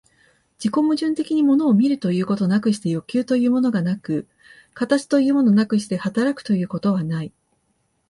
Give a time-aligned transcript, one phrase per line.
[0.57, 4.27] 自己矛盾的に物を見るということなくして欲求というものがなく、
[4.73, 7.31] 形というものなくして働くということはない。